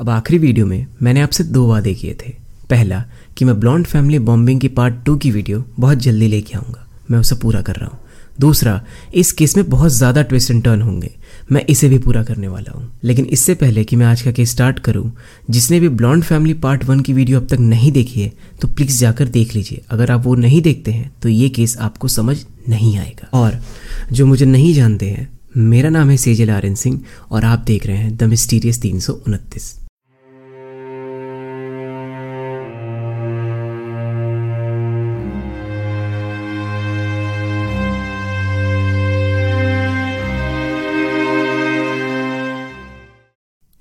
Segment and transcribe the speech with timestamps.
[0.00, 2.30] अब आखिरी वीडियो में मैंने आपसे दो वादे किए थे।
[2.70, 3.02] पहला,
[3.36, 7.18] कि मैं ब्लॉन्ड फैमिली बॉम्बिंग की पार्ट टू की वीडियो बहुत जल्दी लेके आऊँगा। मैं
[7.18, 7.98] उसे पूरा कर रहा हूँ।
[8.40, 8.80] दूसरा,
[9.14, 11.10] इस केस में बहुत ज़्यादा ट्विस्ट एंड टर्न होंगे।
[11.52, 14.50] मैं इसे भी पूरा करने वाला हूँ। लेकिन इससे पहले कि मैं आज का केस
[14.50, 15.12] स्टार्ट करूँ,
[15.50, 18.98] जिसने भी ब्लॉन्ड फैमिली पार्ट वन की वीडियो अब तक नहीं देखी है तो प्लीज़
[18.98, 22.36] जाकर देख लीजिए। अगर आप वो नहीं देखते हैं तो ये केस आपको समझ
[22.68, 23.60] नहीं आएगा। और,
[24.12, 27.96] जो मुझे नहीं जानते हैं, मेरा नाम है सेजल आर्यन सिंह और आप देख रहे
[27.96, 29.74] हैं द मिस्टीरियस तीन सौ उनतीस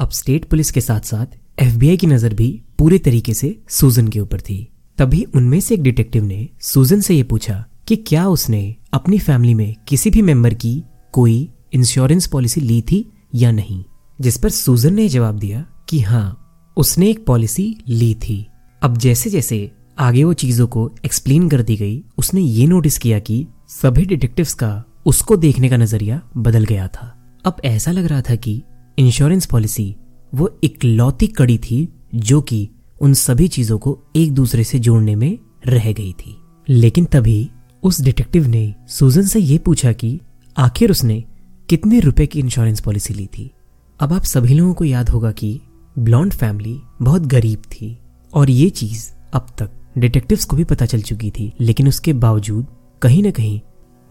[0.09, 4.19] अब स्टेट पुलिस के साथ साथ एफबीआई की नज़र भी पूरे तरीके से सूजन के
[4.19, 4.57] ऊपर थी।
[4.97, 8.61] तभी उनमें से एक डिटेक्टिव ने सूजन से यह पूछा कि क्या उसने
[8.93, 10.71] अपनी फैमिली में किसी भी मेंबर की
[11.13, 11.35] कोई
[11.73, 13.83] इंश्योरेंस पॉलिसी ली थी या नहीं,
[14.19, 18.45] जिस पर सूजन ने जवाब दिया कि हाँ उसने एक पॉलिसी ली थी।
[18.81, 19.59] अब जैसे जैसे
[19.99, 24.53] आगे वो चीज़ों को एक्सप्लेन कर दी गई, उसने ये नोटिस किया कि सभी डिटेक्टिव्स
[24.53, 27.15] का उसको देखने का नज़रिया बदल गया था।
[27.45, 28.61] अब ऐसा लग रहा था कि
[28.99, 29.95] इंश्योरेंस पॉलिसी
[30.35, 32.69] वो इकलौती कड़ी थी जो कि
[33.01, 36.37] उन सभी चीज़ों को एक दूसरे से जोड़ने में रह गई थी।
[36.69, 37.49] लेकिन तभी
[37.83, 40.19] उस डिटेक्टिव ने सूजन से यह पूछा कि
[40.57, 41.23] आखिर उसने
[41.69, 43.51] कितने रुपए की इंश्योरेंस पॉलिसी ली थी?
[43.99, 45.61] अब आप सभी लोगों को याद होगा कि
[45.99, 47.99] ब्लॉन्ड फैमिली बहुत गरीब थी
[48.33, 52.65] और ये चीज़ अब तक डिटेक्टिव्स को भी पता चल चुकी थी। लेकिन उसके बावजूद
[53.01, 53.59] कहीं ना कहीं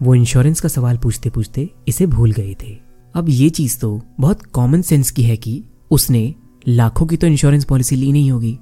[0.01, 4.41] वो इंश्योरेंस का सवाल पूछते पूछते इसे भूल गए थे। अब ये चीज़ तो बहुत
[4.45, 6.33] कॉमन सेंस की है कि उसने
[6.67, 8.57] लाखों की तो इंश्योरेंस पॉलिसी ली नहीं होगी।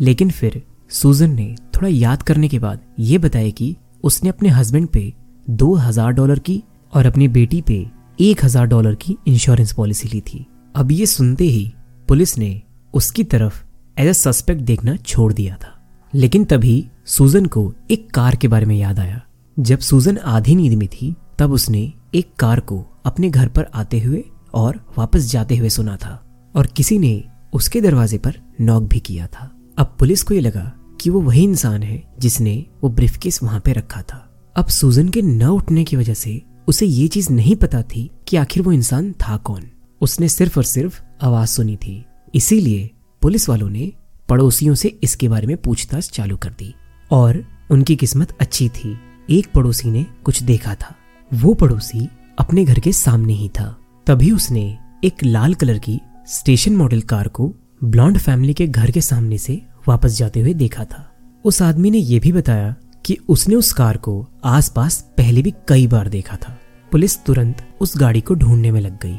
[0.00, 4.88] लेकिन फिर सूजन ने थोड़ा याद करने के बाद ये बताया कि उसने अपने हस्बैंड
[4.88, 5.12] पे
[5.46, 7.86] दो हज़ार डॉलर की और अपनी बेटी पे
[8.20, 11.72] एक हज़ार डॉलर की इंश्योरेंस पॉलिसी ली थी। अब ये सुनते ही
[12.08, 12.50] पुलिस ने
[12.94, 13.62] उसकी तरफ़
[13.96, 15.74] एज अ सस्पेक्ट देखना छोड़ दिया था।
[16.12, 19.20] लेकिन तभी सूजन को एक कार के बारे में याद आया।
[19.56, 24.00] जब सूजन आधी नींद में थी, तब उसने एक कार को अपने घर पर आते
[24.00, 24.24] हुए
[24.54, 26.14] और वापस जाते हुए सुना था
[26.56, 30.72] और किसी ने उसके दरवाजे पर नॉक भी किया था। अब पुलिस को यह लगा
[31.00, 35.22] कि वो वही इंसान है जिसने वो ब्रीफकेस वहाँ पे रखा था। अब सूजन के
[35.22, 39.12] न उठने की वजह से उसे ये चीज़ नहीं पता थी कि आखिर वो इंसान
[39.12, 39.62] था कौन।
[40.00, 42.04] उसने सिर्फ़ और सिर्फ़ आवाज़ सुनी थी।
[42.34, 42.90] इसीलिए
[43.22, 43.92] पुलिस वालों ने
[44.28, 46.74] पड़ोसियों से इसके बारे में पूछताछ चालू कर दी
[47.10, 48.96] और उनकी किस्मत अच्छी थी।
[49.30, 50.94] एक पड़ोसी ने कुछ देखा था।
[51.34, 52.08] वो पड़ोसी
[52.38, 53.76] अपने घर के सामने ही था।
[54.06, 57.54] तभी उसने एक लाल कलर की स्टेशन मॉडल कार को
[57.84, 61.98] ब्लॉन्ड फैमिली के घर के सामने से वापस जाते हुए देखा था। उस आदमी ने
[61.98, 66.58] यह भी बताया कि उसने उस कार को आसपास पहले भी कई बार देखा था।
[66.92, 69.16] पुलिस तुरंत उस गाड़ी को ढूँढने में लग गई।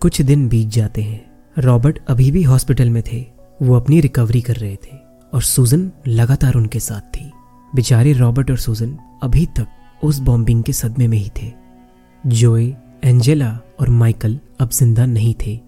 [0.00, 3.26] कुछ दिन बीत जाते हैं। रॉबर्ट अभी भी हॉस्पिटल में थे।
[3.62, 4.96] वो अपनी रिकवरी कर रहे थे
[5.34, 7.30] और सूजन लगातार उनके साथ थी।
[7.74, 9.68] बेचारे रॉबर्ट और सूजन अभी तक
[10.04, 11.63] उस बॉम्बिंग के सदमे में ही थे।
[12.26, 12.64] जोए,
[13.04, 15.58] एंजेला और माइकल अब ज़िंदा नहीं थे।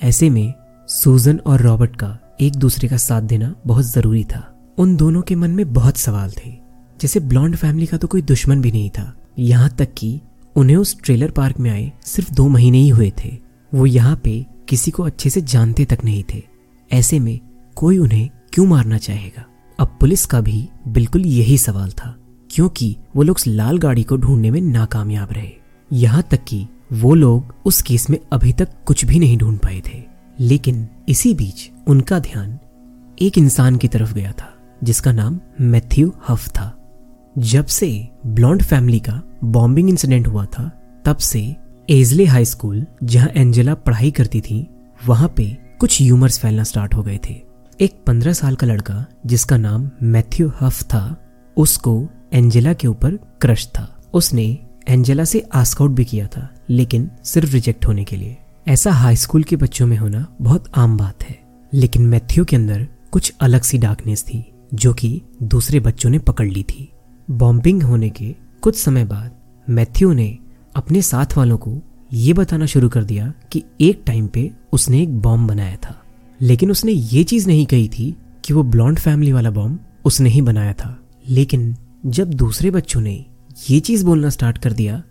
[0.00, 0.52] ऐसे में
[0.88, 4.42] सूजन और रॉबर्ट का एक दूसरे का साथ देना बहुत ज़रूरी था।
[4.78, 6.50] उन दोनों के मन में बहुत सवाल थे।
[6.98, 10.20] जैसे ब्लॉन्ड फैमिली का तो कोई दुश्मन भी नहीं था। यहाँ तक कि
[10.56, 13.36] उन्हें उस ट्रेलर पार्क में आए सिर्फ़ दो महीने ही हुए थे।
[13.72, 16.42] वो यहाँ पे किसी को अच्छे से जानते तक नहीं थे।
[16.90, 17.38] ऐसे में
[17.76, 19.44] कोई उन्हें क्यों मारना चाहेगा?
[19.78, 22.16] अब पुलिस का भी बिल्कुल यही सवाल था,
[22.50, 25.52] क्योंकि वो लोग लाल गाड़ी को ढूँढने में नाकामयाब रहे।
[25.92, 29.82] यहाँ तक कि वो लोग उस केस में अभी तक कुछ भी नहीं ढूंढ पाए
[29.88, 30.04] थे।
[30.40, 32.58] लेकिन इसी बीच उनका ध्यान
[33.22, 34.54] एक इंसान की तरफ़ गया था,
[34.84, 36.78] जिसका नाम मैथ्यू हफ था।
[37.38, 41.56] जब से ब्लॉन्ड फैमिली का बॉम्बिंग इंसिडेंट हुआ था, तब से
[41.90, 44.70] एजले हाई स्कूल, जहाँ एंजेला पढ़ाई करती थी,
[45.06, 47.42] वहाँ पे कुछ यूमर्स फैलना स्टार्ट हो गए थे।
[47.80, 51.22] एक पंद्रह साल का लड़का, जिसका नाम मैथ्यू हफ था,
[51.56, 54.58] उसको एंजेला के ऊपर क्रश था। उसने
[54.88, 58.36] एंजेला से आस्कआउट भी किया था, लेकिन सिर्फ़ रिजेक्ट होने के लिए।
[58.68, 61.40] ऐसा हाई स्कूल के बच्चों में होना बहुत आम बात है,
[61.74, 66.48] लेकिन मैथ्यू के अंदर कुछ अलग सी डार्कनेस थी, जो कि दूसरे बच्चों ने पकड़
[66.48, 66.92] ली थी।
[67.30, 69.30] बॉम्बिंग होने के कुछ समय बाद
[69.70, 70.38] मैथ्यू ने
[70.76, 71.78] अपने साथ वालों को
[72.12, 76.02] ये बताना शुरू कर दिया कि एक टाइम पे उसने एक बॉम्ब बनाया था।
[76.40, 80.40] लेकिन उसने ये चीज़ नहीं कही थी कि वो ब्लॉन्ड फैमिली वाला बॉम्ब उसने ही
[80.40, 83.24] बनाया था। लेकिन जब दूसरे बच्चों ने
[83.70, 85.02] ये चीज़ बोलना स्टार्ट कर दिया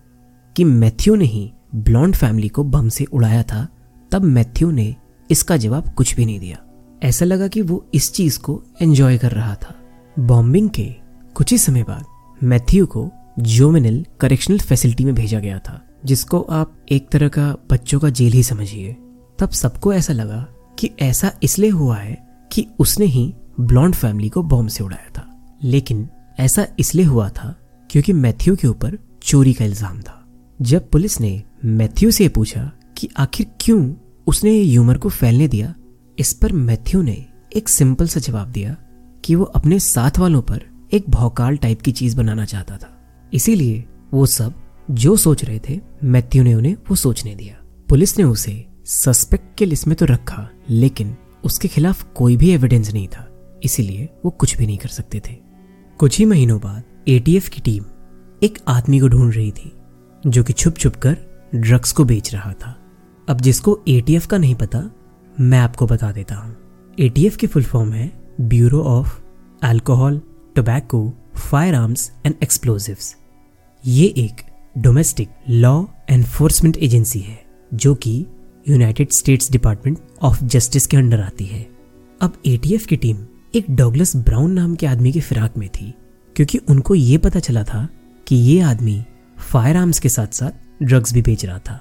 [0.57, 3.67] कि मैथ्यू ने ही ब्लॉन्ड फैमिली को बम से उड़ाया था,
[4.11, 4.95] तब मैथ्यू ने
[5.31, 6.57] इसका जवाब कुछ भी नहीं दिया।
[7.03, 9.75] ऐसा लगा कि वो इस चीज़ को एंजॉय कर रहा था।
[10.19, 10.95] बॉम्बिंग के
[11.35, 12.05] कुछ ही समय बाद
[12.43, 17.99] मैथ्यू को जोमिनल करेक्शनल फैसिलिटी में भेजा गया था, जिसको आप एक तरह का बच्चों
[17.99, 18.97] का जेल ही समझिए।
[19.39, 20.47] तब सबको ऐसा लगा
[20.79, 25.57] कि ऐसा इसलिए हुआ है कि उसने ही ब्लॉन्ड फैमिली को बॉम्ब से उड़ाया था।
[25.63, 26.09] लेकिन
[26.39, 27.55] ऐसा इसलिए हुआ था
[27.95, 30.27] क्योंकि मैथ्यू के ऊपर चोरी का इल्ज़ाम था।
[30.61, 33.93] जब पुलिस ने मैथ्यू से पूछा कि आखिर क्यों
[34.27, 35.73] उसने ये ह्यूमर को फैलने दिया,
[36.19, 37.25] इस पर मैथ्यू ने
[37.55, 38.75] एक सिंपल सा जवाब दिया
[39.23, 40.61] कि वो अपने साथ वालों पर
[40.93, 42.89] एक भौकाल टाइप की चीज़ बनाना चाहता था।
[43.33, 44.53] इसीलिए वो सब
[44.91, 47.55] जो सोच रहे थे, मैथ्यू ने उन्हें वो सोचने दिया।
[47.89, 52.93] पुलिस ने उसे सस्पेक्ट के लिस्ट में तो रखा, लेकिन उसके खिलाफ कोई भी एविडेंस
[52.93, 53.27] नहीं था।
[53.63, 55.37] इसीलिए वो कुछ भी नहीं कर सकते थे।
[55.99, 57.83] कुछ ही महीनों बाद एटीएफ की टीम
[58.43, 59.71] एक आदमी को ढूंढ रही थी,
[60.27, 61.17] जो कि छुप छुप कर
[61.55, 62.75] ड्रग्स को बेच रहा था।
[63.27, 64.91] अब जिसको एटीएफ का नहीं पता,
[65.39, 66.55] मैं आपको बता देता हूँ।
[66.99, 68.11] एटीएफ की फुल फॉर्म है
[68.41, 69.19] Bureau of
[69.61, 70.21] Alcohol,
[70.55, 71.13] Tobacco
[71.75, 73.15] Firearms and Explosives.
[73.85, 74.41] ये एक
[74.77, 77.39] डोमेस्टिक लॉ एनफोर्समेंट एजेंसी है,
[77.73, 78.25] जो कि
[78.69, 81.67] United States Department of Justice के अंडर आती है।
[82.21, 83.17] अब एटीएफ की टीम
[83.55, 85.93] एक डॉगलस ब्राउन नाम के आदमी के फिराक में थी
[86.35, 87.87] क्योंकि उनको ये पता चला था
[88.27, 89.03] कि ये आदमी
[89.51, 91.79] फायर आर्म्स के साथ साथ ड्रग्स भी बेच रहा था।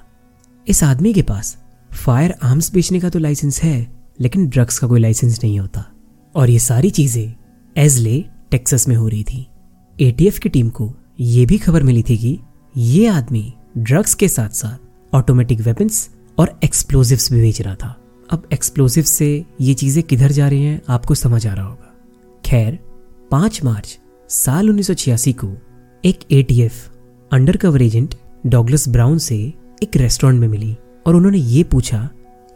[0.67, 1.57] इस आदमी के पास
[1.91, 3.87] फायर आर्म्स बेचने का तो लाइसेंस है,
[4.19, 5.85] लेकिन ड्रग्स का कोई लाइसेंस नहीं होता।
[6.35, 7.33] और ये सारी चीज़ें
[7.75, 9.47] एजले टेक्सास में हो रही थी।
[9.99, 12.39] एटीएफ की टीम को यह भी खबर मिली थी कि
[12.75, 17.95] ये आदमी ड्रग्स के साथ साथ ऑटोमेटिक वेपन्स और एक्सप्लोजिव्स भी बेच रहा था।
[18.29, 21.93] अब एक्सप्लोजिव से ये चीज़ें किधर जा रही हैं, आपको समझ आ रहा होगा।
[22.45, 22.79] खैर,
[23.31, 23.97] पाँच मार्च
[24.29, 25.53] साल 1986 को
[26.05, 26.91] एक ATF
[27.57, 32.09] undercover agent Douglas Brown से एक रेस्टोरेंट में मिली और उन्होंने ये पूछा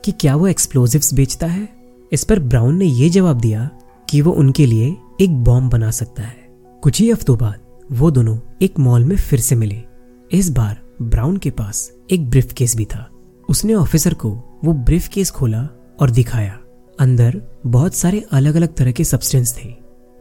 [0.05, 1.69] कि क्या वो एक्सप्लोजिव्स बेचता है?
[2.11, 3.69] इस पर ब्राउन ने यह जवाब दिया
[4.09, 6.49] कि वो उनके लिए एक बॉम्ब बना सकता है।
[6.81, 7.59] कुछ ही हफ्तों बाद
[7.91, 9.83] वो दोनों एक मॉल में फिर से मिले।
[10.31, 13.09] इस बार ब्राउन के पास एक ब्रीफ केस भी था।
[13.49, 15.69] उसने ऑफिसर को वो ब्रीफ केस खोला
[15.99, 16.59] और दिखाया।
[16.99, 19.75] अंदर बहुत सारे अलग अलग तरह के सब्सटेंस थे।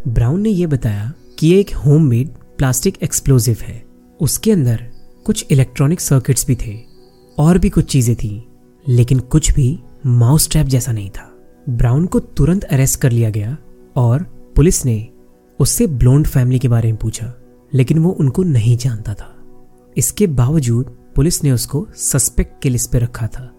[0.09, 3.82] ब्राउन ने यह बताया कि ये एक होममेड प्लास्टिक एक्सप्लोजिव है।
[4.20, 4.82] उसके अंदर
[5.26, 6.75] कुछ इलेक्ट्रॉनिक सर्किट्स भी थे,
[7.38, 8.46] और भी कुछ चीज़ें थी,
[8.85, 11.31] लेकिन कुछ भी माउस ट्रैप जैसा नहीं था।
[11.67, 13.56] ब्राउन को तुरंत अरेस्ट कर लिया गया,
[13.96, 14.23] और
[14.56, 15.08] पुलिस ने
[15.61, 17.32] उससे ब्लोंड फैमिली के बारे में पूछा,
[17.73, 19.35] लेकिन वो उनको नहीं जानता था।
[19.96, 23.50] इसके बावजूद पुलिस ने उसको सस्पेक्ट के लिस्ट पे रखा था,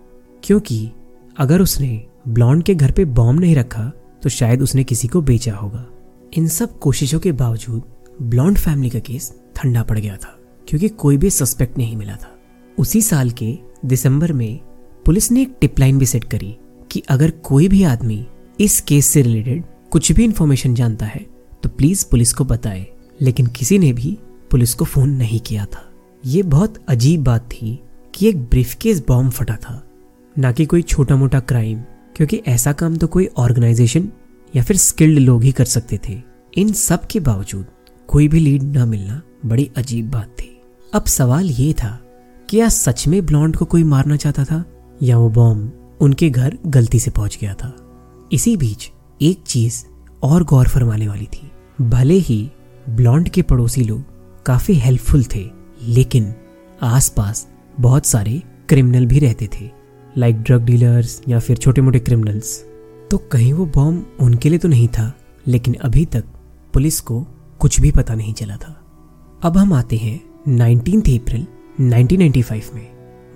[0.44, 0.90] क्योंकि
[1.38, 3.92] अगर उसने ब्लॉन्ड के घर पे बॉम्ब नहीं रखा
[4.24, 5.86] तो शायद उसने किसी को बेचा होगा।
[6.34, 7.84] इन सब कोशिशों के बावजूद
[8.22, 10.38] ब्लॉन्ड फैमिली का केस ठंडा पड़ गया था,
[10.68, 12.36] क्योंकि कोई भी सस्पेक्ट नहीं मिला था।
[12.78, 14.60] उसी साल के दिसंबर में
[15.06, 16.56] पुलिस ने एक टिपलाइन भी सेट करी
[16.92, 18.26] कि अगर कोई भी आदमी
[18.60, 21.26] इस केस से रिलेटेड कुछ भी इंफॉर्मेशन जानता है
[21.64, 22.86] तो प्लीज़ पुलिस को बताए,
[23.22, 24.18] लेकिन किसी ने भी
[24.52, 25.86] पुलिस को फ़ोन नहीं किया था।
[26.24, 27.80] ये बहुत अजीब बात थी
[28.16, 29.84] कि एक ब्रीफकेस बॉम्ब फटा था,
[30.36, 31.81] ना कि कोई छोटा मोटा क्राइम,
[32.16, 34.10] क्योंकि ऐसा काम तो कोई ऑर्गेनाइजेशन
[34.56, 36.22] या फिर स्किल्ड लोग ही कर सकते थे।
[36.57, 37.66] इन सब के बावजूद
[38.07, 40.62] कोई भी लीड ना मिलना बड़ी अजीब बात थी।
[40.94, 42.00] अब सवाल ये था,
[42.50, 44.66] क्या सच में ब्लॉन्ड को कोई मारना चाहता था?
[45.04, 47.75] या वो बॉम्ब उनके घर गलती से पहुँच गया था?
[48.31, 48.92] इसी बीच
[49.22, 49.84] एक चीज़
[50.24, 52.52] और गौर फरमाने वाली थी। भले ही
[52.90, 54.04] ब्लॉन्ड के पड़ोसी लोग
[54.45, 55.50] काफ़ी हेल्पफुल थे,
[55.84, 56.34] लेकिन
[56.81, 57.48] आसपास
[57.80, 59.69] बहुत सारे क्रिमिनल भी रहते थे।
[60.18, 62.66] लाइक ड्रग डीलर्स या फिर छोटे मोटे क्रिमिनल्स
[63.11, 65.13] तो कहीं वो बॉम्ब उनके लिए तो नहीं था,
[65.47, 66.23] लेकिन अभी तक
[66.73, 67.21] पुलिस को
[67.59, 68.75] कुछ भी पता नहीं चला था।
[69.44, 71.47] अब हम आते हैं नाइनटीन अप्रैल
[71.81, 72.87] 1995 में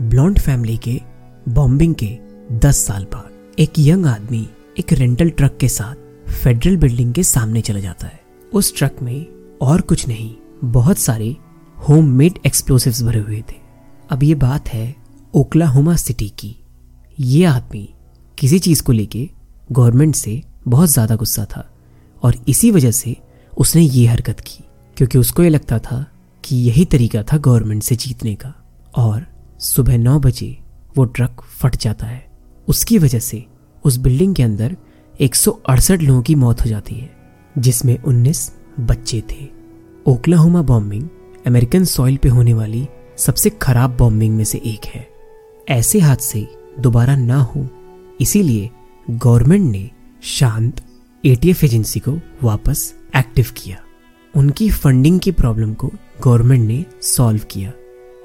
[0.01, 1.01] ब्लॉन्ड फैमिली के
[1.49, 2.17] बॉम्बिंग के
[2.59, 4.47] 10 साल बाद एक यंग आदमी
[4.79, 8.19] एक रेंटल ट्रक के साथ फेडरल बिल्डिंग के सामने चला जाता है।
[8.53, 9.25] उस ट्रक में
[9.61, 11.35] और कुछ नहीं, बहुत सारे
[11.77, 13.61] होम मेड एक्सप्लोसिव्स भरे हुए थे।
[14.09, 14.95] अब ये बात है
[15.33, 16.55] ओक्लाहोमा सिटी की।
[17.19, 17.89] ये आदमी
[18.37, 19.29] किसी चीज़ को लेके
[19.71, 21.69] गवर्नमेंट से बहुत ज़्यादा गुस्सा था
[22.23, 23.15] और इसी वजह से
[23.53, 24.63] उसने ये हरकत की,
[24.97, 26.05] क्योंकि उसको ये लगता था
[26.43, 28.53] कि यही तरीका था गवर्नमेंट से जीतने का।
[28.97, 29.25] और
[29.61, 30.57] सुबह नौ बजे
[30.97, 32.25] वो ट्रक फट जाता है।
[32.67, 33.45] उसकी वजह से
[33.85, 34.75] उस बिल्डिंग के अंदर
[35.19, 37.09] एक सौ अड़सठ लोगों की मौत हो जाती है,
[37.55, 38.51] जिसमें 19
[38.81, 39.47] बच्चे थे।
[40.05, 41.07] ओक्लाहोमा बॉम्बिंग
[41.47, 45.07] अमेरिकन सॉइल पे होने वाली सबसे खराब बॉम्बिंग में से एक है।
[45.69, 46.47] ऐसे हादसे
[46.79, 47.67] दोबारा ना हो,
[48.21, 48.69] इसीलिए
[49.09, 49.89] गवर्नमेंट ने
[50.23, 50.81] शांत
[51.25, 53.77] एटीएफ एजेंसी को वापस एक्टिव किया।
[54.35, 55.91] उनकी फंडिंग की प्रॉब्लम को
[56.23, 57.73] गवर्नमेंट ने सॉल्व किया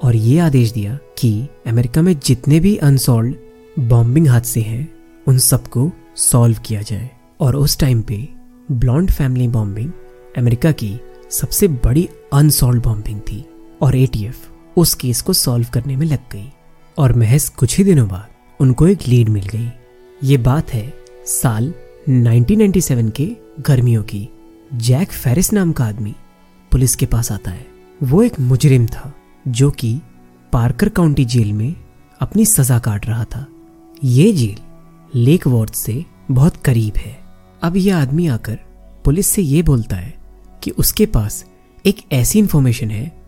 [0.03, 3.35] और ये आदेश दिया कि अमेरिका में जितने भी अनसॉल्व
[3.79, 4.93] बॉम्बिंग हादसे हैं,
[5.27, 7.09] उन सबको सॉल्व किया जाए।
[7.39, 8.29] और उस टाइम पे
[8.71, 9.91] ब्लॉन्ड फैमिली बॉम्बिंग
[10.37, 10.99] अमेरिका की
[11.31, 13.45] सबसे बड़ी अनसॉल्व बॉम्बिंग थी
[13.81, 16.51] और एटीएफ उस केस को सॉल्व करने में लग गई।
[16.97, 18.27] और महज कुछ ही दिनों बाद
[18.59, 19.71] उनको एक लीड मिल गई।
[20.23, 20.93] ये बात है
[21.25, 21.73] साल
[22.09, 24.29] 1997 के गर्मियों की।
[24.73, 26.15] जैक फेरिस नाम का आदमी
[26.71, 27.67] पुलिस के पास आता है।
[28.03, 29.15] वो एक मुजरिम था,
[29.47, 30.01] जो कि
[30.53, 31.75] पार्कर काउंटी जेल में
[32.19, 33.47] अपनी सजा काट रहा था।
[34.03, 34.57] ये जेल
[35.15, 37.19] लेक वार्ड से बहुत करीब है।
[37.61, 38.59] अब यह आदमी आकर
[39.05, 40.17] पुलिस से ये बोलता है
[40.63, 41.45] कि उसके पास
[41.85, 43.23] एक ऐसी इंफॉर्मेशन है,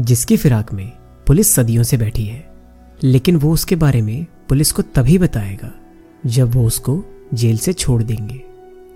[0.00, 0.92] जिसकी फिराक में
[1.26, 2.54] पुलिस सदियों से बैठी है।
[3.02, 5.80] लेकिन वो उसके बारे में पुलिस को तभी बताएगा
[6.26, 7.02] जब वो उसको
[7.34, 8.42] जेल से छोड़ देंगे।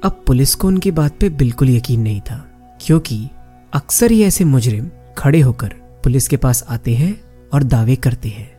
[0.03, 2.37] अब पुलिस को उनकी बात पे बिल्कुल यकीन नहीं था,
[2.81, 3.29] क्योंकि
[3.73, 7.21] अक्सर ही ऐसे मुजरिम खड़े होकर पुलिस के पास आते हैं
[7.53, 8.51] और दावे करते हैं,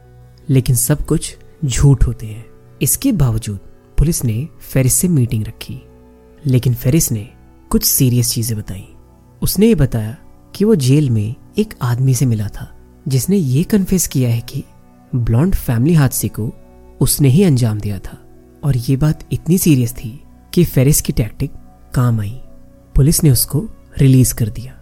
[0.49, 1.35] लेकिन सब कुछ
[1.65, 2.45] झूठ होते हैं।
[2.81, 3.59] इसके बावजूद
[3.97, 5.81] पुलिस ने फेरिस से मीटिंग रखी,
[6.45, 7.27] लेकिन फेरिस ने
[7.71, 8.88] कुछ सीरियस चीज़ें बताई।
[9.41, 10.15] उसने ये बताया
[10.53, 12.71] कि वो जेल में एक आदमी से मिला था,
[13.07, 14.63] जिसने ये कन्फेस किया है कि
[15.13, 16.51] ब्लॉन्ड फैमिली हादसे को
[17.01, 18.17] उसने ही अंजाम दिया था।
[18.63, 20.19] और ये बात इतनी सीरियस थी
[20.53, 21.51] कि फेरिस की टैक्टिक
[21.93, 22.39] काम आई।
[22.95, 23.67] पुलिस ने उसको
[23.99, 24.73] रिलीज़ कर दिया।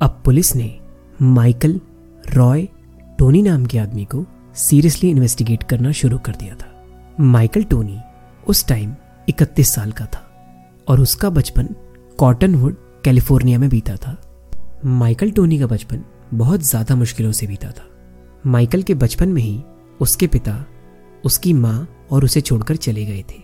[0.00, 0.80] अब पुलिस ने
[1.22, 1.80] माइकल
[2.24, 2.68] रॉय
[3.18, 4.24] टोनी नाम के आदमी को
[4.56, 6.72] सीरियसली इन्वेस्टिगेट करना शुरू कर दिया था।
[7.20, 7.98] माइकल टोनी
[8.48, 8.94] उस टाइम
[9.28, 10.28] 31 साल का था
[10.88, 11.68] और उसका बचपन
[12.18, 14.16] कॉटनवुड कैलिफ़ोर्निया में बीता था।
[14.84, 17.88] माइकल टोनी का बचपन बहुत ज़्यादा मुश्किलों से बीता था।
[18.46, 19.62] माइकल के बचपन में ही
[20.00, 20.64] उसके पिता
[21.24, 23.40] उसकी माँ और उसे छोड़कर चले गए थे।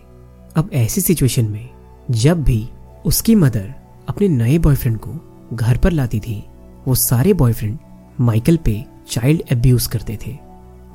[0.55, 1.69] अब ऐसी सिचुएशन में
[2.11, 2.69] जब भी
[3.05, 3.73] उसकी मदर
[4.09, 5.11] अपने नए बॉयफ्रेंड को
[5.53, 6.43] घर पर लाती थी,
[6.87, 7.77] वो सारे बॉयफ्रेंड
[8.19, 10.37] माइकल पे चाइल्ड अब्यूज करते थे।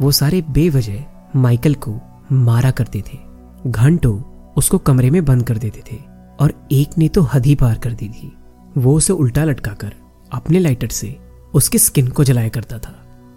[0.01, 1.05] वो सारे बेवजह
[1.37, 1.99] माइकल को
[2.33, 3.19] मारा करते थे।
[3.67, 4.21] घंटों
[4.57, 5.97] उसको कमरे में बंद कर देते थे
[6.41, 8.33] और एक ने तो हद ही पार कर दी थी।
[8.79, 9.93] वो उसे उल्टा लटकाकर
[10.33, 11.17] अपने लाइटर से
[11.55, 12.95] उसकी स्किन को जलाया करता था।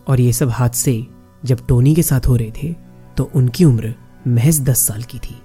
[0.08, 1.08] और ये सब हादसे
[1.46, 2.76] जब टोनी के साथ हो रहे थे
[3.18, 3.94] तो उनकी उम्र
[4.28, 5.36] महज दस साल की थी।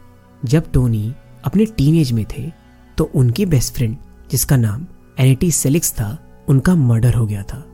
[0.45, 1.15] जब टोनी
[1.45, 2.51] अपने टीन में थे
[2.99, 3.97] तो उनकी बेस्ट फ्रेंड,
[4.31, 4.87] जिसका नाम
[5.19, 7.67] एनिटी सेलिक्स था, उनका मर्डर हो गया था।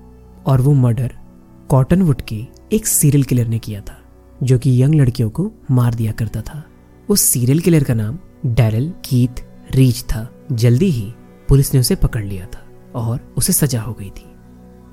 [0.46, 1.14] और वो मर्डर
[1.68, 3.98] कॉटनवुड के एक सीरियल किलर ने किया था,
[4.42, 6.64] जो कि यंग लड़कियों को मार दिया करता था।
[7.08, 9.42] उस सीरियल किलर का नाम डैरल कीथ
[9.74, 11.12] रीच था। जल्दी ही
[11.48, 12.64] पुलिस ने उसे पकड़ लिया था
[12.94, 14.26] और उसे सजा हो गई थी।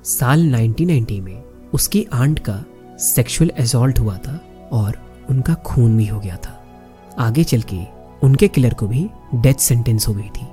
[0.04, 1.42] साल 1990 में
[1.74, 2.64] उसकी आंट का
[2.98, 4.40] सेक्सुअल असॉल्ट हुआ था
[4.72, 4.98] और
[5.30, 6.64] उनका खून भी हो गया था।
[7.18, 7.80] आगे चल के
[8.22, 10.46] उनके किलर को भी डेथ सेंटेंस हो गई थी।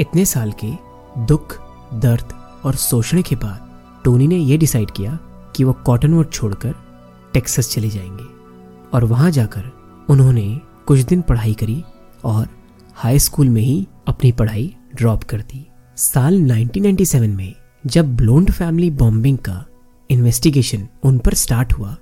[0.00, 0.72] इतने साल के
[1.26, 1.58] दुख,
[1.94, 2.32] दर्द
[2.64, 3.70] और शोषण के बाद
[4.04, 5.18] टोनी ने यह डिसाइड किया
[5.56, 6.74] कि वो कॉटनवुड छोड़कर
[7.34, 8.24] टेक्सस चले जाएँगे
[8.92, 9.70] और वहाँ जाकर
[10.10, 11.84] उन्होंने कुछ दिन पढ़ाई करी
[12.24, 12.48] और
[12.94, 17.54] हाई स्कूल में ही अपनी पढ़ाई ड्रॉप कर दी। साल 1997 में
[17.86, 19.64] जब ब्लोंड फैमिली बॉम्बिंग का
[20.10, 21.96] इन्वेस्टिगेशन उन पर स्टार्ट हुआ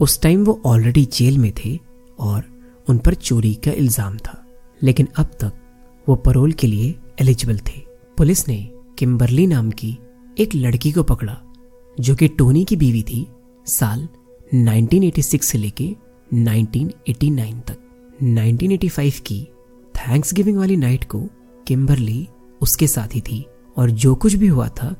[0.00, 1.78] उस टाइम वो ऑलरेडी जेल में थे
[2.18, 2.44] और
[2.88, 4.46] उन पर चोरी का इल्ज़ाम था।
[4.82, 5.52] लेकिन अब तक
[6.08, 7.80] वो परोल के लिए एलिजिबल थे।
[8.16, 9.98] पुलिस ने किम्बरली नाम की
[10.38, 11.40] एक लड़की को पकड़ा,
[12.00, 13.26] जो कि टोनी की बीवी थी,
[13.66, 14.08] साल
[14.54, 15.96] 1986 से लेके
[16.34, 17.76] 1989 तक।
[18.22, 19.48] 1985 की
[19.94, 21.20] थैंक्स गिविंग वाली नाइट को
[21.66, 22.28] किम्बरली
[22.60, 24.96] उसके साथ ही थी और जो कुछ भी हुआ था,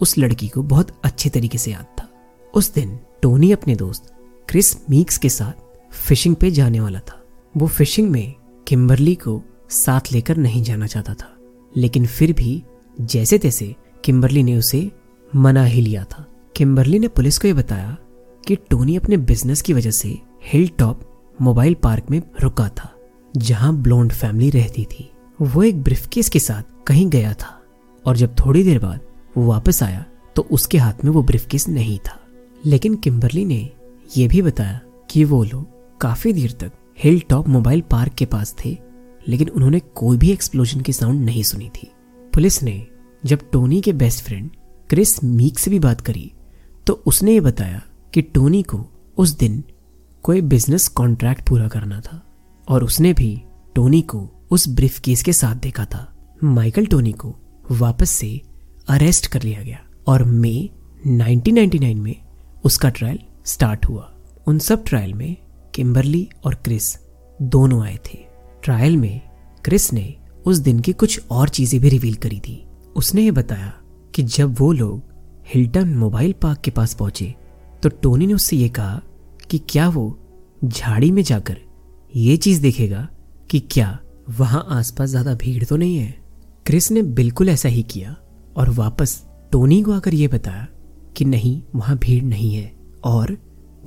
[0.00, 2.08] उस लड़की को बहुत अच्छे तरीके से याद था।
[2.54, 4.12] उस दिन टोनी अपने दोस्त
[4.50, 7.20] क्रिस मीक्स के साथ फिशिंग पे जाने वाला था।
[7.56, 8.34] वो फिशिंग में
[8.66, 11.36] किम्बरली को साथ लेकर नहीं जाना चाहता था,
[11.76, 12.62] लेकिन फिर भी
[13.00, 14.90] जैसे तैसे किम्बरली ने उसे
[15.36, 16.26] मना ही लिया था।
[16.56, 17.96] किम्बरली ने पुलिस को यह बताया
[18.46, 21.00] कि टोनी अपने बिज़नेस की वजह से हिल टॉप
[21.40, 22.92] मोबाइल पार्क में रुका था,
[23.36, 25.10] जहाँ ब्लोंड फैमिली रहती थी।
[25.42, 27.60] वो एक ब्रिफकेस के साथ कहीं गया था
[28.04, 29.00] और जब थोड़ी देर बाद
[29.36, 30.04] वो वापस आया
[30.36, 32.20] तो उसके हाथ में वो ब्रिफकेस नहीं था।
[32.66, 33.68] लेकिन किम्बरली ने
[34.16, 38.54] यह भी बताया कि वो लोग काफ़ी देर तक हिल टॉप मोबाइल पार्क के पास
[38.64, 38.76] थे,
[39.28, 41.90] लेकिन उन्होंने कोई भी एक्सप्लोजन की साउंड नहीं सुनी थी।
[42.34, 42.86] पुलिस ने
[43.24, 44.50] जब टोनी के बेस्ट फ्रेंड
[44.90, 46.32] क्रिस मीक से भी बात करी
[46.86, 47.82] तो उसने ये बताया
[48.14, 48.84] कि टोनी को
[49.18, 49.62] उस दिन
[50.24, 52.22] कोई बिज़नेस कॉन्ट्रैक्ट पूरा करना था,
[52.68, 53.42] और उसने भी
[53.74, 56.06] टोनी को उस ब्रीफ केस के साथ देखा था।
[56.44, 57.34] माइकल टोनी को
[57.70, 58.40] वापस से
[58.88, 60.70] अरेस्ट कर लिया गया, और मई
[61.06, 62.16] 1999 में
[62.64, 64.10] उसका ट्रायल स्टार्ट हुआ।
[64.46, 65.36] उन सब ट्रायल में
[65.74, 66.96] किम्बरली और क्रिस
[67.38, 68.18] दोनों आए थे।
[68.62, 69.20] ट्रायल में
[69.64, 70.14] क्रिस ने
[70.46, 72.64] उस दिन की कुछ और चीज़ें भी रिवील करी थी।
[72.96, 73.72] उसने ये बताया
[74.14, 75.02] कि जब वो लोग
[75.54, 77.34] हिल्टन मोबाइल पार्क के पास पहुँचे
[77.82, 79.00] तो टोनी ने उससे ये कहा
[79.50, 80.18] कि क्या वो
[80.64, 81.56] झाड़ी में जाकर
[82.12, 83.08] ये चीज़ देखेगा
[83.50, 83.98] कि क्या
[84.30, 86.14] वहाँ आसपास ज़्यादा भीड़ तो नहीं है?
[86.66, 88.16] क्रिस ने बिल्कुल ऐसा ही किया
[88.56, 90.66] और वापस टोनी को आकर यह बताया
[91.16, 93.36] कि नहीं, वहाँ भीड़ नहीं है। और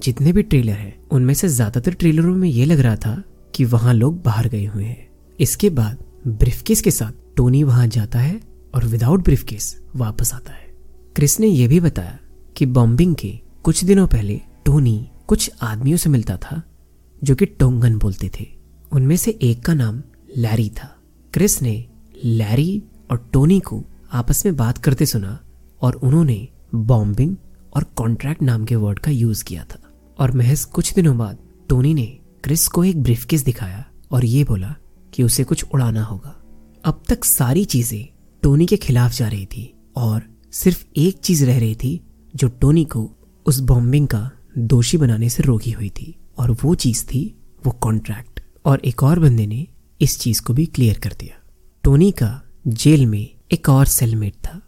[0.03, 3.22] जितने भी ट्रेलर हैं, उनमें से ज़्यादातर ट्रेलरों में यह लग रहा था
[3.55, 5.08] कि वहाँ लोग बाहर गए हुए हैं।
[5.39, 8.39] इसके बाद ब्रिफकेस के साथ टोनी वहाँ जाता है
[8.75, 10.72] और विदाउट ब्रिफकेस वापस आता है।
[11.15, 12.20] क्रिस ने यह भी बताया
[12.58, 16.62] कि बॉम्बिंग के कुछ दिनों पहले टोनी कुछ आदमियों से मिलता था,
[17.24, 18.48] जो कि टोंगन बोलते थे।
[18.91, 20.01] उनमें से एक का नाम
[20.38, 20.96] लैरी था।
[21.34, 21.86] क्रिस ने
[22.24, 25.39] लैरी और टोनी को आपस में बात करते सुना
[25.82, 27.36] और उन्होंने बॉम्बिंग
[27.75, 29.80] और कॉन्ट्रैक्ट नाम के वर्ड का यूज़ किया था।
[30.20, 31.38] और महज कुछ दिनों बाद
[31.70, 32.06] टोनी ने
[32.44, 34.75] क्रिस को एक ब्रीफकेस दिखाया और ये बोला
[35.13, 36.36] कि उसे कुछ उड़ाना होगा।
[36.86, 38.08] अब तक सारी चीज़ें
[38.44, 42.00] टोनी के खिलाफ जा रही थी और सिर्फ़ एक चीज़ रह रही थी
[42.36, 43.10] जो टोनी को
[43.46, 47.24] उस बॉम्बिंग का दोषी बनाने से रोकी हुई थी और वो चीज़ थी
[47.65, 49.68] वो कॉन्ट्रैक्ट और एक और बंदे ने
[50.01, 51.42] इस चीज़ को भी क्लियर कर दिया।
[51.84, 54.62] टोनी का जेल में एक और सेलमेट था,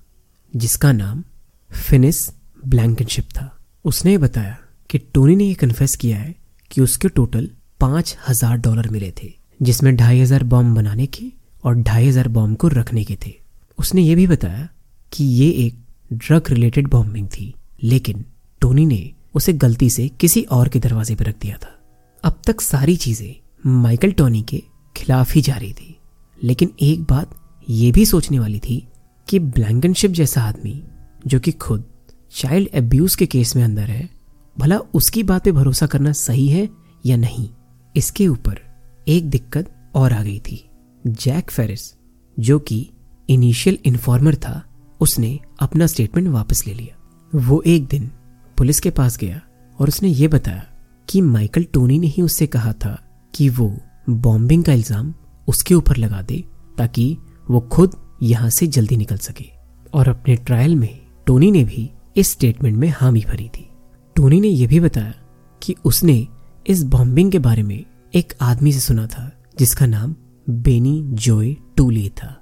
[0.56, 1.24] जिसका नाम
[1.72, 2.30] फिनिस
[2.66, 3.50] ब्लैंकनशिप था
[3.86, 4.58] उसने बताया
[4.90, 6.34] कि टोनी ने यह कन्फेस किया है
[6.72, 11.26] कि उसके टोटल पाँच हज़ार डॉलर मिले थे, जिसमें ढाई हज़ार बॉम्ब बनाने के
[11.64, 13.34] और ढाई हज़ार बॉम्ब को रखने के थे।
[13.78, 14.68] उसने ये भी बताया
[15.12, 15.76] कि ये एक
[16.14, 17.54] ड्रग रिलेटेड बॉम्बिंग थी,
[17.84, 18.26] लेकिन
[18.62, 21.76] टोनी ने उसे गलती से किसी और के दरवाजे पर रख दिया था।
[22.24, 23.36] अब तक सारी चीज़ें
[23.82, 24.62] माइकल टोनी के
[24.96, 25.98] खिलाफ ही जा रही थी,
[26.38, 27.36] लेकिन एक बात
[27.68, 28.86] यह भी सोचने वाली थी
[29.28, 30.82] कि ब्लैंकनशिप जैसा आदमी,
[31.28, 31.84] जो कि खुद
[32.36, 34.10] चाइल्ड एब्यूज के केस में अंदर है,
[34.58, 36.68] भला उसकी बात पे भरोसा करना सही है
[37.06, 37.48] या नहीं?
[37.96, 38.60] इसके ऊपर
[39.08, 40.60] एक दिक्कत और आ गई थी।
[41.06, 41.94] जैक फेरिस
[42.38, 42.90] जो कि
[43.30, 44.64] इनिशियल इन्फॉर्मर था,
[45.00, 48.12] उसने अपना स्टेटमेंट वापस ले लिया। वो एक दिन
[48.58, 49.42] पुलिस के पास गया
[49.80, 50.66] और उसने ये बताया
[51.08, 52.98] कि माइकल टोनी ने ही उससे कहा था
[53.34, 53.76] कि वो
[54.10, 55.14] बॉम्बिंग का इल्ज़ाम
[55.48, 56.44] उसके ऊपर लगा दे
[56.78, 57.12] ताकि
[57.50, 59.52] वो खुद यहाँ से जल्दी निकल सके।
[59.94, 63.70] और अपने ट्रायल में टोनी ने भी इस स्टेटमेंट में हामी भरी थी।
[64.16, 65.14] टोनी ने यह भी बताया
[65.64, 66.28] कि उसने
[66.68, 70.16] इस बॉम्बिंग के बारे में एक आदमी से सुना था, जिसका नाम
[70.50, 72.42] बेनी जोए टूली था,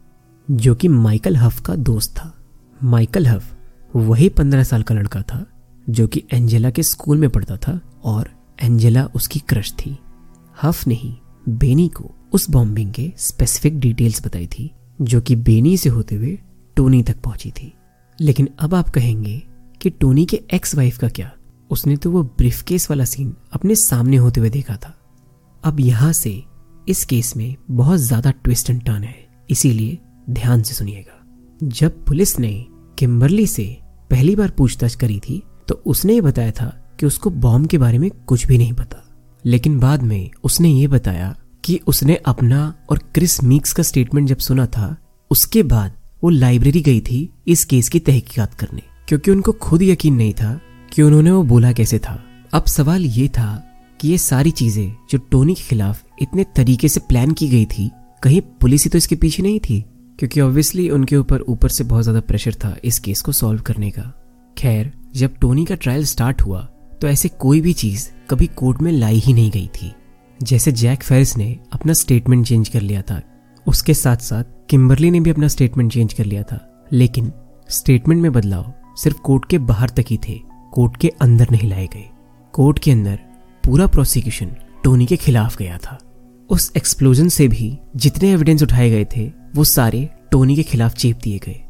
[0.52, 2.38] जो कि माइकल हफ का दोस्त था।
[2.84, 3.56] माइकल हफ
[3.95, 5.45] वही पंद्रह साल का लड़का था,
[5.89, 8.30] जो कि एंजेला के स्कूल में पढ़ता था और
[8.62, 10.00] एंजेला उसकी क्रश थी।
[10.63, 11.15] हफ ने ही
[11.50, 14.71] बेनी को उस बॉम्बिंग के स्पेसिफिक डिटेल्स बताई थी,
[15.02, 16.39] जो कि बेनी से होते हुए
[16.76, 17.74] टोनी तक पहुँची थी।
[18.21, 19.43] लेकिन अब आप कहेंगे
[19.84, 21.32] कि टोनी के एक्स वाइफ का क्या?
[21.69, 24.93] उसने तो वो ब्रीफकेस वाला सीन अपने सामने होते हुए देखा था।
[25.63, 26.43] अब यहाँ से
[26.88, 29.15] इस केस में बहुत ज़्यादा ट्विस्ट एंड टर्न है।
[29.50, 29.98] इसीलिए
[30.30, 31.19] ध्यान से सुनिएगा।
[31.62, 32.54] जब पुलिस ने
[32.98, 33.65] किम्बरली से
[34.12, 36.67] पहली बार पूछताछ करी थी तो उसने ये बताया था
[37.00, 39.04] कि उसको बॉम्ब के बारे में कुछ भी नहीं पता।
[39.46, 44.38] लेकिन बाद में उसने ये बताया कि उसने अपना और क्रिस मीक्स का स्टेटमेंट जब
[44.39, 44.96] सुना था,
[45.32, 45.93] उसके बाद
[46.24, 48.82] वो लाइब्रेरी गई थी इस केस की तहकीकात करने।
[49.13, 50.60] क्योंकि उनको खुद यकीन नहीं था
[50.91, 52.13] कि उन्होंने वो बोला कैसे था।
[52.54, 53.45] अब सवाल ये था
[53.99, 57.89] कि ये सारी चीज़ें जो टोनी के खिलाफ इतने तरीके से प्लान की गई थी,
[58.23, 59.80] कहीं पुलिस ही तो इसके पीछे नहीं थी?
[60.19, 63.91] क्योंकि ऑब्वियसली उनके ऊपर ऊपर से बहुत ज़्यादा प्रेशर था इस केस को सॉल्व करने
[63.91, 64.12] का।
[64.58, 66.67] खैर, जब टोनी का ट्रायल स्टार्ट हुआ
[67.02, 69.93] तो ऐसे कोई भी चीज़ कभी कोर्ट में लाई ही नहीं गई थी।
[70.39, 73.21] जैसे जैक फेरिस ने अपना स्टेटमेंट चेंज कर लिया था,
[73.65, 77.32] उसके साथ साथ किम्बरली ने भी अपना स्टेटमेंट चेंज कर लिया था। लेकिन
[77.69, 80.39] स्टेटमेंट में बदलाव सिर्फ़ कोर्ट के बाहर तक ही थे,
[80.73, 82.10] कोर्ट के अंदर नहीं लाए गए।
[82.53, 83.19] कोर्ट के अंदर
[83.63, 85.97] पूरा प्रोसिक्यूशन टोनी के खिलाफ गया था।
[86.49, 91.19] उस एक्सप्लोजन से भी जितने एविडेंस उठाए गए थे, वो सारे टोनी के खिलाफ चेप
[91.23, 91.62] दिए गए।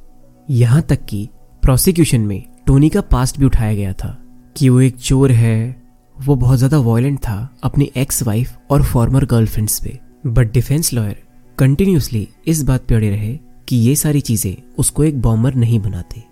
[0.50, 1.28] यहाँ तक कि
[1.64, 4.18] प्रोसिक्यूशन में टोनी का पास्ट भी उठाया गया था
[4.56, 5.84] कि वो एक चोर है,
[6.16, 11.24] वो बहुत ज़्यादा वॉयलेंट था अपनी एक्स वाइफ और फॉर्मर गर्लफ्रेंड्स पे। बट डिफेंस लॉयर
[11.58, 16.24] कंटिन्यूसली इस बात पे अड़े रहे कि ये सारी चीज़ें उसको एक बॉम्बर नहीं बनाते।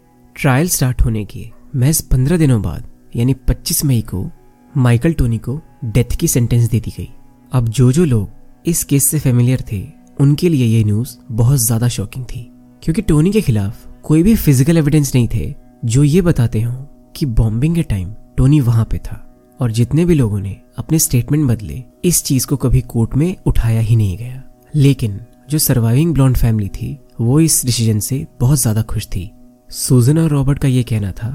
[0.42, 2.84] ट्रायल स्टार्ट होने के महज पंद्रह दिनों बाद,
[3.16, 4.32] यानी 25 मई को,
[4.78, 7.10] माइकल टोनी को डेथ की सेंटेंस दे दी गई।
[7.52, 8.30] अब जो जो लोग
[8.66, 9.88] इस केस से फेमिलियर थे,
[10.20, 12.52] उनके लिए ये न्यूज़ बहुत ज़्यादा शॉकिंग थी।
[12.84, 17.26] क्योंकि टोनी के खिलाफ कोई भी फ़िज़िकल एविडेंस नहीं थे, जो ये बताते हो कि
[17.26, 21.84] बॉम्बिंग के टाइम टोनी वहाँ पे था। और जितने भी लोगों ने अपने स्टेटमेंट बदले,
[22.06, 24.44] इस चीज़ को कभी कोर्ट में उठाया ही नहीं गया।
[24.76, 29.32] लेकिन जो सर्वाइविंग ब्लॉन्ड फैमिली थी, वो इस डिसीज़न से बहुत ज़्यादा खुश थी।
[29.72, 31.30] सुजन और रॉबर्ट का यह कहना था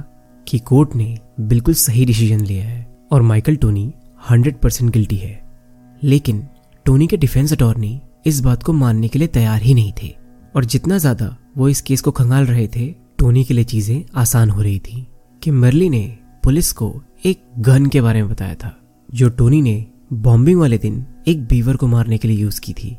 [0.46, 3.92] कि कोर्ट ने बिल्कुल सही डिसीज़न लिया है और Michael Tony
[4.30, 5.40] hundred percent guilty है।
[6.02, 6.42] लेकिन
[6.86, 10.14] टोनी के डिफेंस अटॉर्नी इस बात को मानने के लिए तैयार ही नहीं थे
[10.54, 12.86] और जितना ज़्यादा वो इस केस को खंगाल रहे थे,
[13.18, 15.06] टोनी के लिए चीज़ें आसान हो रही थी
[15.42, 16.06] कि मरली ने
[16.44, 16.92] पुलिस को
[17.24, 18.76] एक गन के बारे में बताया था,
[19.08, 22.96] जो टोनी ने बॉम्बिंग वाले दिन एक बीवर को मारने के लिए यूज़ की थी।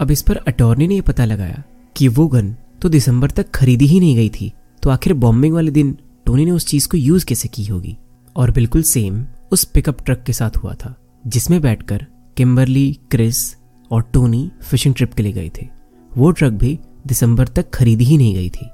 [0.00, 1.62] अब इस पर अटॉर्नी ने यह पता लगाया
[1.96, 4.52] कि वो गन तो दिसंबर तक खरीदी ही नहीं गई थी
[4.84, 7.98] तो आखिर बॉम्बिंग वाले दिन टोनी ने उस चीज़ को यूज़ कैसे की होगी?
[8.36, 13.56] और बिल्कुल सेम उस पिकअप ट्रक के साथ हुआ था, जिसमें बैठकर किम्बरली क्रिस
[13.90, 15.68] और टोनी फिशिंग ट्रिप के लिए गए थे।
[16.16, 18.68] वो ट्रक भी दिसंबर तक खरीदी ही नहीं गई थी।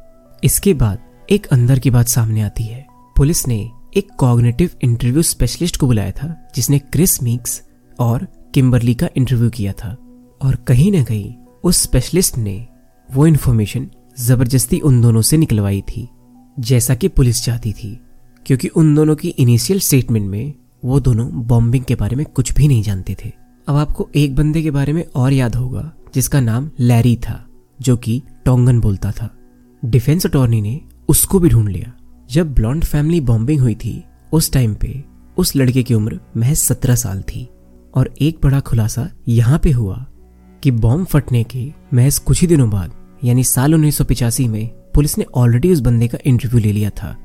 [0.45, 0.99] इसके बाद
[1.31, 6.11] एक अंदर की बात सामने आती है। पुलिस ने एक कॉग्निटिव इंटरव्यू स्पेशलिस्ट को बुलाया
[6.11, 7.63] था, जिसने क्रिस मीक्स
[7.99, 9.97] और किम्बरली का इंटरव्यू किया था।
[10.43, 12.69] और कहीं ना कहीं उस स्पेशलिस्ट ने
[13.15, 16.09] वो इन्फॉर्मेशन ज़बरदस्ती उन दोनों से निकलवाई थी,
[16.61, 17.99] जैसा कि पुलिस चाहती थी,
[18.47, 22.69] क्योंकि उन दोनों की इनिशियल स्टेटमेंट में वो दोनों बॉम्बिंग के बारे में कुछ भी
[22.69, 23.33] नहीं जानते थे।
[23.69, 27.45] अब आपको एक बंदे के बारे में और याद होगा, जिसका नाम लैरी था,
[27.81, 29.31] जो कि टोंगन बोलता था।
[29.83, 31.93] डिफेंस अटॉर्नी ने उसको भी ढूंढ लिया।
[32.31, 35.03] जब ब्लॉन्ड फैमिली बॉम्बिंग हुई थी, उस टाइम पे
[35.37, 37.49] उस लड़के की उम्र महज सत्रह साल थी,
[37.95, 40.07] और एक बड़ा खुलासा यहाँ पे हुआ
[40.63, 42.93] कि बॉम्ब फटने के महज कुछ ही दिनों बाद
[43.25, 47.19] यानी साल उन्नीस में पुलिस ने ऑलरेडी उस बंदे का इंटरव्यू ले लिया था।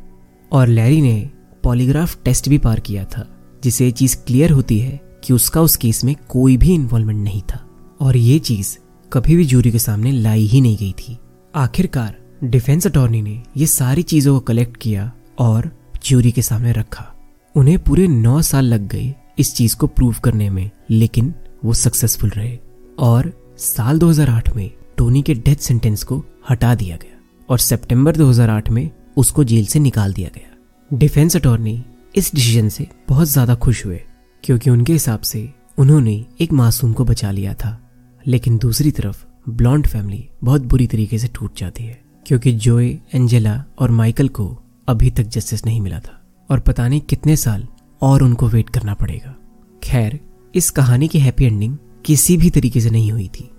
[0.51, 1.29] और लैरी ने
[1.63, 3.27] पॉलीग्राफ टेस्ट भी पार किया था
[3.63, 7.65] जिसे चीज़ क्लियर होती है कि उसका उस केस में कोई भी इन्वॉल्वमेंट नहीं था।
[7.99, 8.77] और ये चीज़
[9.13, 11.17] कभी भी जूरी के सामने लाई ही नहीं गई थी।
[11.55, 15.71] आखिरकार डिफेंस अटॉर्नी ने ये सारी चीज़ों को कलेक्ट किया और
[16.05, 17.13] ज्यूरी के सामने रखा।
[17.55, 21.33] उन्हें पूरे नौ साल लग गए इस चीज़ को प्रूव करने में, लेकिन
[21.65, 22.59] वो सक्सेसफुल रहे।
[22.99, 28.69] और साल 2008 में टोनी के डेथ सेंटेंस को हटा दिया गया और सितंबर 2008
[28.69, 31.83] में उसको जेल से निकाल दिया गया। डिफेंस अटॉर्नी
[32.15, 34.01] इस डिसीज़न से बहुत ज़्यादा खुश हुए,
[34.43, 37.79] क्योंकि उनके हिसाब से उन्होंने एक मासूम को बचा लिया था।
[38.25, 43.63] लेकिन दूसरी तरफ़, ब्लॉन्ड फैमिली बहुत बुरी तरीके से टूट जाती है, क्योंकि जोए, एंजेला
[43.79, 47.67] और माइकल को अभी तक जस्टिस नहीं मिला था और पता नहीं कितने साल
[48.01, 49.35] और उनको वेट करना पड़ेगा।
[49.83, 50.19] खैर,
[50.55, 53.49] इस कहानी की हैप्पी एंडिंग किसी भी तरीके से नहीं हुई थी।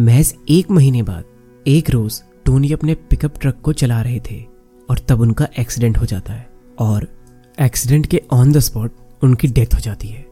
[0.00, 1.24] महज एक महीने बाद
[1.66, 4.44] एक रोज टोनी अपने पिकअप ट्रक को चला रहे थे
[4.90, 7.08] और तब उनका एक्सीडेंट हो जाता है और
[7.60, 8.92] एक्सीडेंट के ऑन द स्पॉट
[9.24, 10.26] उनकी डेथ हो जाती है।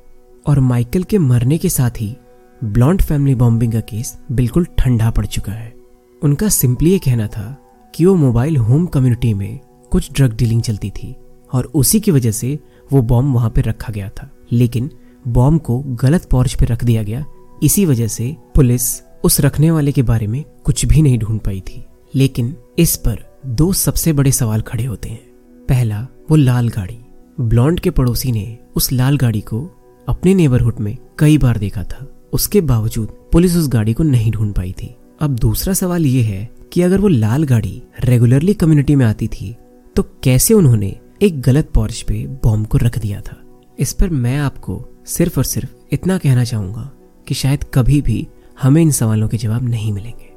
[0.47, 2.17] और माइकल के मरने के साथ ही
[2.65, 5.75] ब्लॉन्ड फैमिली बॉम्बिंग का केस बिल्कुल ठंडा पड़ चुका है।
[6.23, 7.57] उनका सिंपली ये कहना था
[7.95, 11.17] कि वो मोबाइल होम कम्युनिटी में कुछ ड्रग डीलिंग चलती थी
[11.53, 12.59] और उसी की वजह से
[12.93, 14.91] वो बॉम्ब वहाँ पर रखा गया था। लेकिन
[15.29, 17.25] बॉम्ब को गलत पॉर्च पर रख दिया गया।
[17.63, 21.61] इसी वजह से पुलिस उस रखने वाले के बारे में कुछ भी नहीं ढूंढ पाई
[21.61, 21.85] थी।
[22.15, 25.23] लेकिन इस पर दो सबसे बड़े सवाल खड़े होते हैं।
[25.69, 26.99] पहला, वो लाल गाड़ी।
[27.41, 29.71] ब्लॉन्ड के पड़ोसी ने उस लाल गाड़ी को
[30.09, 34.55] अपने नेबरहुड में कई बार देखा था। उसके बावजूद पुलिस उस गाड़ी को नहीं ढूंढ
[34.55, 39.07] पाई थी। अब दूसरा सवाल ये है कि अगर वो लाल गाड़ी रेगुलरली कम्युनिटी में
[39.07, 39.57] आती थी
[39.97, 43.41] तो कैसे उन्होंने एक गलत पॉर्च पे बॉम्ब को रख दिया था?
[43.79, 46.91] इस पर मैं आपको सिर्फ़ और सिर्फ़ इतना कहना चाहूँगा
[47.27, 50.33] कि शायद कभी भी हमें इन सवालों के जवाब नहीं मिलेंगे।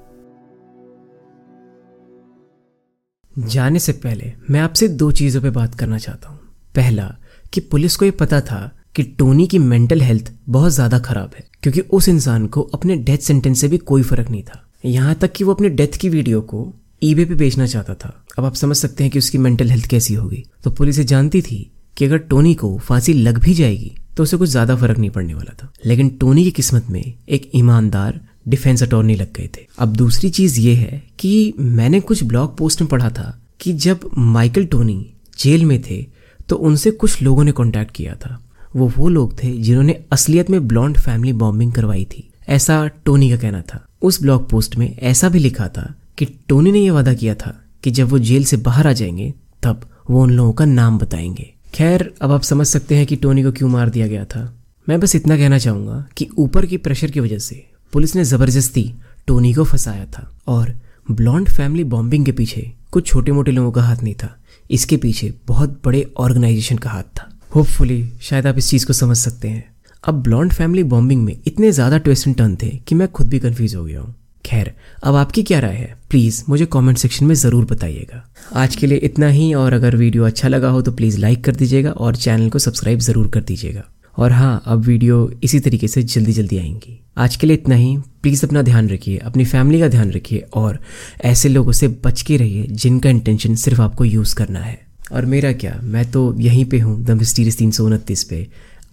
[3.47, 6.39] जाने से पहले मैं आपसे दो चीज़ों पर बात करना चाहता हूँ।
[6.75, 7.13] पहला,
[7.53, 8.59] कि पुलिस को यह पता था
[8.95, 13.17] कि टोनी की मेंटल हेल्थ बहुत ज़्यादा खराब है, क्योंकि उस इंसान को अपने डेथ
[13.17, 16.41] सेंटेंस से भी कोई फ़र्क नहीं था। यहाँ तक कि वो अपने डेथ की वीडियो
[16.41, 19.85] को ईबे पे बेचना चाहता था। अब आप समझ सकते हैं कि उसकी मेंटल हेल्थ
[19.85, 21.59] कैसी होगी। तो पुलिस ये जानती थी
[21.97, 25.33] कि अगर टोनी को फांसी लग भी जाएगी तो उसे कुछ ज़्यादा फ़र्क नहीं पड़ने
[25.33, 29.95] वाला था। लेकिन टोनी की किस्मत में एक ईमानदार डिफेंस अटॉर्नी लग गए थे। अब
[29.95, 34.65] दूसरी चीज़ ये है कि मैंने कुछ ब्लॉग पोस्ट में पढ़ा था कि जब माइकल
[34.65, 35.05] टोनी
[35.39, 36.05] जेल में थे
[36.49, 38.39] तो उनसे कुछ लोगों ने कॉन्टैक्ट किया था।
[38.75, 43.37] वो वो लोग थे जिन्होंने असलियत में ब्लॉन्ड फैमिली बॉम्बिंग करवाई थी। ऐसा टोनी का
[43.37, 47.13] कहना था। उस ब्लॉग पोस्ट में ऐसा भी लिखा था कि टोनी ने यह वादा
[47.13, 47.53] किया था
[47.83, 51.53] कि जब वो जेल से बाहर आ जाएँगे, तब वो उन लोगों का नाम बताएँगे।
[51.77, 54.39] खैर, अब आप समझ सकते हैं कि टोनी को क्यों मार दिया गया था।
[54.87, 57.55] मैं बस इतना कहना चाहूँगा कि ऊपर की प्रेशर की वजह से
[57.93, 58.83] पुलिस ने ज़बरदस्ती
[59.27, 60.73] टोनी को फंसाया था और
[61.11, 62.61] ब्लॉन्ड फैमिली बॉम्बिंग के पीछे
[62.91, 64.29] कुछ छोटे मोटे लोगों का हाथ नहीं था।
[64.69, 69.17] इसके पीछे बहुत बड़े ऑर्गेनाइजेशन का हाथ था। होपफुली शायद आप इस चीज़ को समझ
[69.17, 69.63] सकते हैं।
[70.03, 73.39] अब ब्लॉन्ड फैमिली बॉम्बिंग में इतने ज़्यादा ट्विस्ट एंड टर्न थे कि मैं खुद भी
[73.39, 74.15] कंफ्यूज हो गया हूँ।
[74.47, 74.71] खैर,
[75.03, 75.95] अब आपकी क्या राय है?
[76.09, 78.23] प्लीज़ मुझे कमेंट सेक्शन में ज़रूर बताइएगा।
[78.55, 81.55] आज के लिए इतना ही, और अगर वीडियो अच्छा लगा हो तो प्लीज़ लाइक कर
[81.55, 83.83] दीजिएगा और चैनल को सब्सक्राइब ज़रूर कर दीजिएगा।
[84.17, 87.97] और हाँ अब वीडियो इसी तरीके से जल्दी जल्दी आएँगी। आज के लिए इतना ही।
[88.23, 90.79] प्लीज़ अपना ध्यान रखिए, अपनी फैमिली का ध्यान रखिए, और
[91.23, 94.79] ऐसे लोगों से बच के रहिए जिनका इंटेंशन सिर्फ़ आपको यूज़ करना है।
[95.11, 98.47] और मेरा क्या, मैं तो यहीं पे हूँ द मिस्टीरियस तीन सौ उनतीस पे।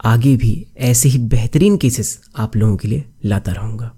[0.04, 3.90] आगे भी ऐसे ही बेहतरीन केसेस आप लोगों के लिए लाता रहूँगा।